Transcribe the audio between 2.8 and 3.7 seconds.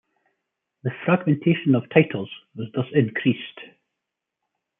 increased.